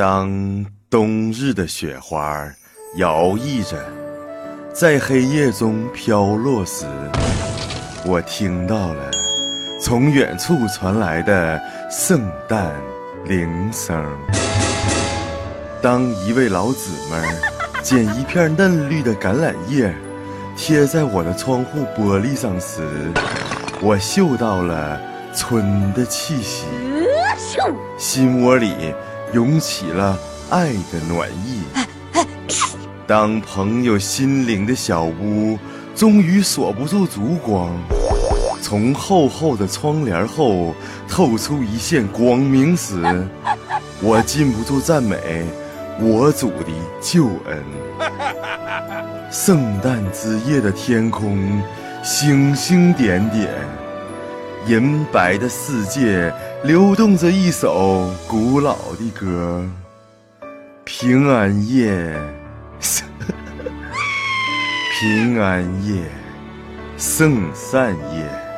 [0.00, 2.50] 当冬日的雪花
[2.96, 3.76] 摇曳着，
[4.72, 6.86] 在黑夜中飘落时，
[8.06, 9.10] 我听到了
[9.78, 11.60] 从远处传来的
[11.90, 12.18] 圣
[12.48, 12.72] 诞
[13.26, 14.02] 铃声。
[15.82, 17.22] 当一位老姊妹
[17.82, 19.94] 捡一片嫩绿的橄榄叶，
[20.56, 22.80] 贴在我的窗户玻璃上时，
[23.82, 24.98] 我嗅到了
[25.34, 26.64] 春的气息，
[27.98, 28.94] 心窝里。
[29.32, 30.18] 涌起了
[30.50, 31.62] 爱的暖意。
[33.06, 35.58] 当朋友心灵的小屋
[35.94, 37.70] 终于锁不住烛光，
[38.62, 40.74] 从厚厚的窗帘后
[41.08, 43.28] 透出一线光明时，
[44.00, 45.44] 我禁不住赞美
[46.00, 46.66] 我主的
[47.00, 47.64] 救恩。
[49.30, 51.60] 圣诞之夜的天空，
[52.02, 53.48] 星星点点，
[54.66, 56.32] 银白的世界。
[56.62, 59.66] 流动着一首古老的歌，
[60.84, 62.14] 平安夜，
[65.00, 66.02] 平安夜，
[66.98, 68.49] 圣善夜。